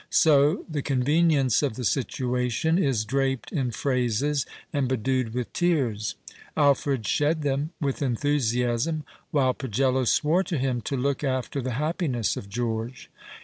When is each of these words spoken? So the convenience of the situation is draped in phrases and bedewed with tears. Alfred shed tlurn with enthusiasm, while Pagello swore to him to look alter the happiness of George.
So 0.09 0.65
the 0.67 0.81
convenience 0.81 1.61
of 1.61 1.75
the 1.75 1.83
situation 1.85 2.79
is 2.79 3.05
draped 3.05 3.51
in 3.51 3.69
phrases 3.69 4.47
and 4.73 4.87
bedewed 4.87 5.35
with 5.35 5.53
tears. 5.53 6.15
Alfred 6.57 7.05
shed 7.05 7.41
tlurn 7.41 7.69
with 7.79 8.01
enthusiasm, 8.01 9.03
while 9.29 9.53
Pagello 9.53 10.05
swore 10.05 10.43
to 10.45 10.57
him 10.57 10.81
to 10.89 10.97
look 10.97 11.23
alter 11.23 11.61
the 11.61 11.73
happiness 11.73 12.35
of 12.35 12.49
George. 12.49 13.11